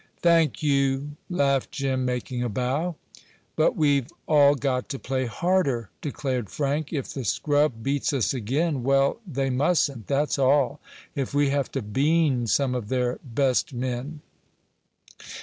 [0.23, 2.95] "Thank you!" laughed Jim, making a bow.
[3.55, 6.91] "But we've all got to play harder," declared Frank.
[6.91, 10.79] "If the scrub beats us again well, they mustn't, that's all,
[11.13, 14.21] if we have to 'bean' some of their best men."